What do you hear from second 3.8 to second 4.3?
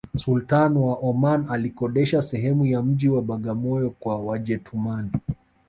kwa